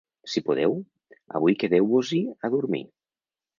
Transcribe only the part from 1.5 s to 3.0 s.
quedeu-vos-hi a dormir.